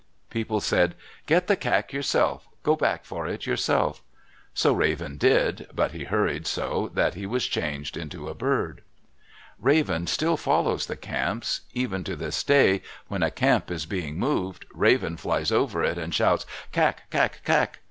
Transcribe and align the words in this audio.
People 0.31 0.59
said, 0.61 0.95
"Get 1.27 1.45
the 1.45 1.55
kak 1.55 1.93
yourself. 1.93 2.47
Go 2.63 2.75
back 2.75 3.05
for 3.05 3.27
it 3.27 3.45
yourself." 3.45 4.01
So 4.51 4.73
Raven 4.73 5.17
did, 5.17 5.67
but 5.75 5.91
he 5.91 6.05
hurried 6.05 6.47
so 6.47 6.89
that 6.95 7.13
he 7.13 7.27
was 7.27 7.45
changed 7.45 7.95
into 7.95 8.27
a 8.27 8.33
bird. 8.33 8.81
Raven 9.59 10.07
still 10.07 10.37
follows 10.37 10.87
the 10.87 10.97
camps. 10.97 11.61
Even 11.75 12.03
to 12.05 12.15
this 12.15 12.43
day 12.43 12.81
when 13.09 13.21
a 13.21 13.29
camp 13.29 13.69
is 13.69 13.85
being 13.85 14.17
moved, 14.17 14.65
Raven 14.73 15.17
flies 15.17 15.51
over 15.51 15.83
it 15.83 15.99
and 15.99 16.15
shouts, 16.15 16.47
"Kak, 16.71 17.03
kak, 17.11 17.41
kak!" 17.45 17.77